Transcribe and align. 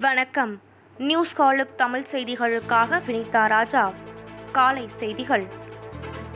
வணக்கம். 0.00 0.60
நியூஸ் 0.98 1.40
காலுக் 1.40 1.74
தமிழ் 1.76 2.04
செய்திகளுக்காக 2.12 3.00
வினிதா 3.06 3.46
ராஜா. 3.46 3.92
காலை 4.52 4.88
செய்திகள். 4.88 5.46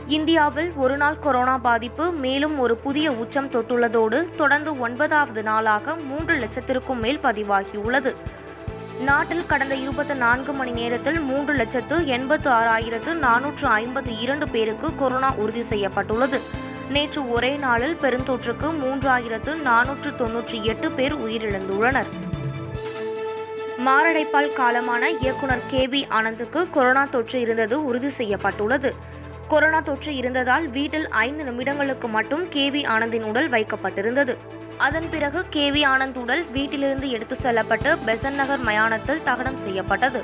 இந்தியாவில் 0.07 0.73
ஒருநாள் 0.73 1.19
கொரோனா 1.19 1.57
பாதிப்பு 1.57 2.11
மேலும் 2.11 2.59
ஒரு 2.59 2.75
புதிய 2.75 3.11
உச்சம் 3.11 3.49
தொட்டுள்ளதோடு 3.49 4.35
தொடர்ந்து 4.35 4.79
ஒன்பதாவது 4.79 5.43
நாளாக 5.43 5.95
மூன்று 5.95 6.35
லட்சத்திற்கும் 6.35 6.99
மேல் 6.99 7.19
பதிவாகியுள்ளது. 7.19 8.15
நாட்டில் 8.99 9.45
கடந்த 9.45 9.75
இருபத்தி 9.75 10.13
நான்கு 10.13 10.53
மணி 10.53 10.71
நேரத்தில் 10.71 11.19
மூன்று 11.19 11.53
லட்சத்து 11.53 12.07
எண்பத்து 12.07 12.49
ஆறாயிரத்து 12.49 13.13
நானூற்று 13.13 13.65
ஐம்பத்து 13.65 14.19
இரண்டு 14.19 14.49
பேருக்கு 14.49 14.95
கொரோனா 14.95 15.33
உறுதி 15.35 15.61
செய்யப்பட்டுள்ளது. 15.61 16.41
நேற்று 16.89 17.31
ஒரே 17.31 17.55
நாளில் 17.57 17.97
பெருந்தொற்றுக்கு 18.01 18.71
மூன்றாயிரத்து 18.83 19.61
நானூற்று 19.61 20.15
தொன்னூற்றி 20.19 20.61
எட்டு 20.61 20.91
பேர் 20.91 21.15
உயிரிழந்துள்ளனர். 21.15 22.07
மாரடைப்பால் 23.85 24.49
காலமான 24.57 25.03
இயக்குனர் 25.21 25.61
கே 25.69 25.87
வி 25.87 26.09
ஆனந்துக்கு 26.09 26.69
கொரோனா 26.69 27.05
தொற்று 27.05 27.39
இருந்தது 27.39 27.85
உறுதி 27.85 28.09
செய்யப்பட்டுள்ளது. 28.09 28.95
கொரோனா 29.47 29.79
தொற்று 29.79 30.15
இருந்ததால் 30.15 30.67
வீட்டில் 30.67 31.07
ஐந்து 31.07 31.43
நிமிடங்களுக்கு 31.43 32.09
மட்டும் 32.09 32.49
கே 32.49 32.69
வி 32.69 32.81
ஆனந்தின் 32.85 33.21
உடல் 33.21 33.49
வைக்கப்பட்டிருந்தது. 33.49 34.37
அதன் 34.77 35.09
பிறகு 35.09 35.45
கே 35.49 35.71
வி 35.71 35.85
ஆனந்த் 35.87 36.17
உடல் 36.17 36.43
வீட்டிலிருந்து 36.51 37.09
எடுத்து 37.09 37.35
செல்லப்பட்டு 37.35 37.95
பெசன் 38.05 38.35
நகர் 38.35 38.59
மயானத்தில் 38.59 39.23
தகனம் 39.23 39.57
செய்யப்பட்டது. 39.57 40.21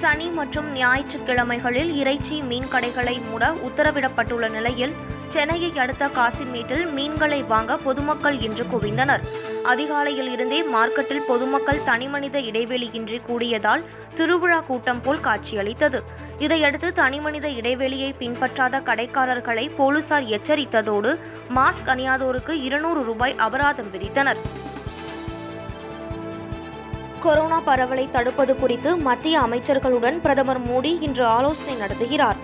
சனி 0.00 0.28
மற்றும் 0.28 0.72
ஞாயிற்றுக்கிழமைகளில் 0.72 1.96
இறைச்சி 1.96 2.40
மீன் 2.40 2.68
கடைகளை 2.68 3.20
மூட 3.30 3.54
உத்தரவிடப்பட்டுள்ள 3.68 4.50
நிலையில் 4.50 4.94
சென்னையை 5.28 5.78
அடுத்த 5.78 6.06
காசிமேட்டில் 6.06 6.92
மீன்களை 6.92 7.42
வாங்க 7.42 7.76
பொதுமக்கள் 7.76 8.40
இன்று 8.40 8.64
குவிந்தனர். 8.64 9.22
அதிகாலையில் 9.64 10.28
இருந்தே 10.28 10.62
மார்க்கெட்டில் 10.62 11.26
பொதுமக்கள் 11.26 11.82
தனிமனித 11.84 12.40
இடைவெளியின்றி 12.40 13.20
கூடியதால் 13.26 13.82
திருவிழா 14.14 14.60
கூட்டம் 14.60 15.02
போல் 15.02 15.20
காட்சியளித்தது. 15.20 16.02
இதையடுத்து 16.38 16.92
தனிமனித 16.92 17.48
இடைவெளியை 17.48 18.14
பின்பற்றாத 18.18 18.80
கடைக்காரர்களை 18.80 19.74
போலீசார் 19.76 20.24
எச்சரித்ததோடு 20.24 21.18
மாஸ்க் 21.54 21.86
அணியாதோருக்கு 21.86 22.50
இருநூறு 22.50 23.04
ரூபாய் 23.04 23.34
அபராதம் 23.36 23.92
விதித்தனர். 23.92 24.36
கொரோனா 27.22 27.60
பரவலை 27.60 28.08
தடுப்பது 28.10 28.56
குறித்து 28.56 28.96
மத்திய 28.96 29.40
அமைச்சர்களுடன் 29.40 30.20
பிரதமர் 30.20 30.62
மோடி 30.62 31.02
இன்று 31.02 31.26
ஆலோசனை 31.26 31.80
நடத்துகிறார். 31.80 32.36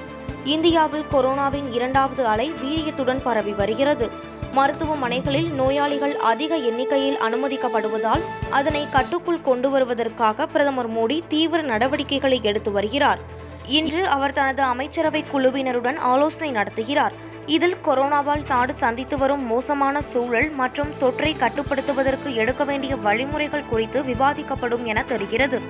இந்தியாவில் 0.44 1.04
கொரோனாவின் 1.12 1.72
இரண்டாவது 1.72 2.26
அலை 2.26 2.52
வீரியத்துடன் 2.64 3.20
பரவி 3.22 3.52
வருகிறது. 3.52 4.08
மருத்துவமனைகளில் 4.54 5.50
நோயாளிகள் 5.50 6.16
அதிக 6.16 6.56
எண்ணிக்கையில் 6.56 7.16
அனுமதிக்கப்படுவதால் 7.16 8.20
அதனை 8.50 8.86
கட்டுக்குள் 8.92 9.42
கொண்டு 9.42 9.70
வருவதற்காக 9.70 10.46
பிரதமர் 10.46 10.90
மோடி 10.90 11.20
தீவிர 11.28 11.62
நடவடிக்கைகளை 11.62 12.40
எடுத்து 12.42 12.72
வருகிறார். 12.72 13.20
இன்று 13.66 14.08
அவர் 14.08 14.32
தனது 14.32 14.62
அமைச்சரவை 14.62 15.24
குழுவினருடன் 15.32 15.96
ஆலோசனை 15.96 16.54
நடத்துகிறார். 16.54 17.12
இதில் 17.46 17.76
கொரோனாவால் 17.84 18.48
நாடு 18.48 18.74
சந்தித்து 18.74 19.18
வரும் 19.18 19.46
மோசமான 19.46 20.00
சூழல் 20.00 20.50
மற்றும் 20.50 20.88
தொற்றை 21.00 21.34
கட்டுப்படுத்துவதற்கு 21.38 22.34
எடுக்க 22.34 22.64
வேண்டிய 22.64 22.96
வழிமுறைகள் 22.96 23.68
குறித்து 23.70 24.02
விவாதிக்கப்படும் 24.02 24.82
என 24.82 25.02
தெரிகிறது. 25.02 25.60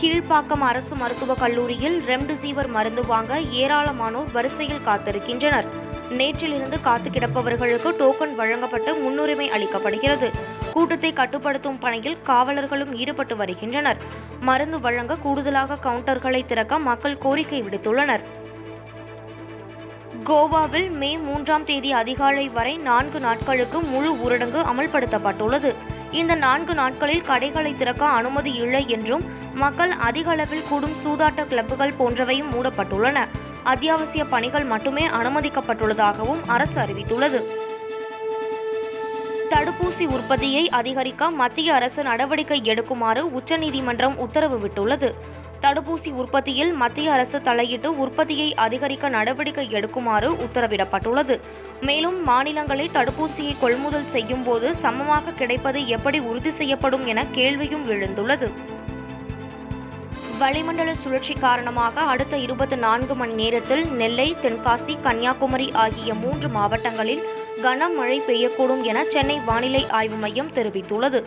கீழ்ப்பாக்கம் 0.00 0.62
அரசு 0.66 0.94
மருத்துவக் 0.96 1.38
கல்லூரியில் 1.38 1.96
ரெம்டெசிவிர் 2.06 2.68
மருந்து 2.68 3.06
வாங்க 3.06 3.40
ஏராளமானோர் 3.40 4.30
வரிசையில் 4.32 4.84
காத்திருக்கின்றனர். 4.86 5.66
நேற்றிலிருந்து 6.10 6.80
காத்து 6.80 7.10
கிடப்பவர்களுக்கு 7.10 7.90
டோக்கன் 7.98 8.34
வழங்கப்பட்டு 8.34 8.94
முன்னுரிமை 8.94 9.50
அளிக்கப்படுகிறது. 9.50 10.30
கூட்டத்தை 10.72 11.12
கட்டுப்படுத்தும் 11.12 11.78
பணியில் 11.78 12.16
காவலர்களும் 12.26 12.94
ஈடுபட்டு 12.94 13.36
வருகின்றனர். 13.36 13.96
மருந்து 14.40 14.80
வழங்க 14.80 15.16
கூடுதலாக 15.16 15.78
கவுண்டர்களை 15.84 16.46
திறக்க 16.46 16.78
மக்கள் 16.78 17.18
கோரிக்கை 17.18 17.62
விடுத்துள்ளனர். 17.62 18.24
கோவாவில் 20.24 20.90
மே 20.90 21.18
மூன்றாம் 21.18 21.64
தேதி 21.64 21.92
அதிகாலை 21.92 22.48
வரை 22.48 22.76
நான்கு 22.76 23.20
நாட்களுக்கு 23.20 23.80
முழு 23.80 24.12
ஊரடங்கு 24.24 24.62
அமல்படுத்தப்பட்டுள்ளது. 24.72 25.72
இந்த 26.10 26.34
நான்கு 26.34 26.74
நாட்களில் 26.74 27.22
கடைகளை 27.22 27.76
திறக்க 27.76 28.06
அனுமதி 28.06 28.52
இல்லை 28.52 28.88
என்றும் 28.88 29.24
மக்கள் 29.54 29.90
அதிக 29.90 30.30
அளவில் 30.30 30.66
கூடும் 30.68 30.96
சூதாட்ட 31.04 31.46
கிளப்புகள் 31.46 31.94
போன்றவையும் 31.98 32.50
மூடப்பட்டுள்ளன. 32.50 33.26
அத்தியாவசிய 33.62 34.24
பணிகள் 34.24 34.64
மட்டுமே 34.64 35.06
அனுமதிக்கப்பட்டுள்ளதாகவும் 35.06 36.40
அரசு 36.46 36.80
அறிவித்துள்ளது. 36.80 37.42
தடுப்பூசி 39.50 40.06
உற்பத்தியை 40.06 40.68
அதிகரிக்க 40.68 41.30
மத்திய 41.30 41.74
அரசு 41.74 42.02
நடவடிக்கை 42.02 42.60
எடுக்குமாறு 42.64 43.20
உச்சநீதிமன்றம் 43.20 44.18
உத்தரவு 44.18 44.58
விட்டுள்ளது. 44.58 45.14
தடுப்பூசி 45.62 46.10
உற்பத்தியில் 46.20 46.70
மத்திய 46.82 47.12
அரசு 47.12 47.38
தலையிட்டு 47.48 47.88
உற்பத்தியை 48.02 48.46
அதிகரிக்க 48.64 49.08
நடவடிக்கை 49.08 49.64
எடுக்குமாறு 49.78 50.28
உத்தரவிடப்பட்டுள்ளது. 50.44 51.34
மேலும் 51.88 52.18
மாநிலங்களை 52.28 52.86
தடுப்பூசியை 52.96 53.54
கொள்முதல் 53.60 54.08
செய்யும் 54.14 54.44
போது 54.44 54.68
சமமாக 54.84 55.34
கிடைப்பது 55.40 55.80
எப்படி 55.96 56.20
உறுதி 56.20 56.52
செய்யப்படும் 56.60 57.04
என 57.06 57.24
கேள்வியும் 57.38 57.84
எழுந்துள்ளது. 57.90 58.48
வளிமண்டல 60.40 60.90
சுழற்சி 60.94 61.34
காரணமாக 61.46 62.00
அடுத்த 62.12 62.34
இருபத்தி 62.46 62.76
நான்கு 62.76 63.14
மணி 63.14 63.34
நேரத்தில் 63.42 63.84
நெல்லை 64.00 64.28
தென்காசி 64.42 64.94
கன்னியாகுமரி 65.06 65.68
ஆகிய 65.84 66.14
மூன்று 66.14 66.48
மாவட்டங்களில் 66.48 67.26
கனமழை 67.62 68.18
பெய்யக்கூடும் 68.28 68.82
என 68.82 68.98
சென்னை 69.14 69.38
வானிலை 69.48 69.84
ஆய்வு 69.98 70.16
மையம் 70.16 70.52
தெரிவித்துள்ளது. 70.52 71.20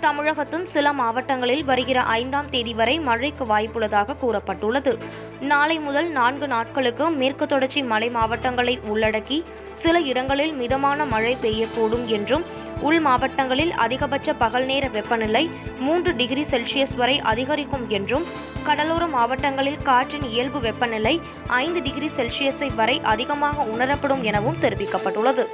தமிழகத்தின் 0.00 0.66
சில 0.66 0.92
மாவட்டங்களில் 0.92 1.64
வருகிற 1.64 2.02
ஐந்தாம் 2.02 2.50
தேதி 2.50 2.72
வரை 2.72 2.98
மழைக்கு 2.98 3.44
வாய்ப்புள்ளதாக 3.44 4.16
கூறப்பட்டுள்ளது. 4.22 4.92
நாளை 5.40 5.78
முதல் 5.78 6.08
நான்கு 6.08 6.46
நாட்களுக்கு 6.48 7.10
மேற்கு 7.10 7.46
தொடர்ச்சி 7.46 7.82
மலை 7.82 8.10
மாவட்டங்களை 8.10 8.80
உள்ளடக்கி 8.90 9.42
சில 9.72 10.00
இடங்களில் 10.00 10.54
மிதமான 10.54 11.04
மழை 11.04 11.36
பெய்யக்கூடும் 11.42 12.06
என்றும் 12.06 12.44
உள் 12.80 13.00
மாவட்டங்களில் 13.00 13.72
அதிகபட்ச 13.72 14.32
பகல் 14.32 14.64
நேர 14.64 14.88
வெப்பநிலை 14.88 15.50
மூன்று 15.78 16.16
டிகிரி 16.16 16.42
செல்சியஸ் 16.42 16.94
வரை 16.96 17.20
அதிகரிக்கும் 17.20 17.88
என்றும் 17.88 18.26
கடலோர 18.64 19.06
மாவட்டங்களில் 19.06 19.82
காற்றின் 19.82 20.22
இயல்பு 20.22 20.60
வெப்பநிலை 20.60 21.20
ஐந்து 21.46 21.82
டிகிரி 21.82 22.10
செல்சியஸை 22.16 22.74
வரை 22.74 23.00
அதிகமாக 23.02 23.62
உணரப்படும் 23.62 24.22
எனவும் 24.22 24.60
தெரிவிக்கப்பட்டுள்ளது. 24.60 25.46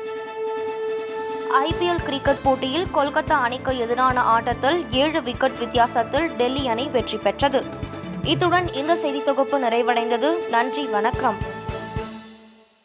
ஐபிஎல் 1.62 2.02
கிரிக்கெட் 2.04 2.40
போட்டியில் 2.42 2.86
கொல்கத்தா 2.94 3.32
அணிக்கு 3.32 3.78
எதிரான 3.78 4.20
ஆட்டத்தில் 4.20 4.90
ஏழு 4.90 5.22
விக்கெட் 5.22 5.58
வித்தியாசத்தில் 5.58 6.36
டெல்லி 6.36 6.68
அணி 6.68 6.88
வெற்றி 6.88 7.16
பெற்றது. 7.16 7.64
இத்துடன் 8.22 8.72
இந்த 8.72 8.96
செய்தி 8.96 9.22
தொகுப்பு 9.24 9.58
நிறைவடைந்தது. 9.58 10.48
நன்றி 10.48 10.84
வணக்கம். 10.86 11.53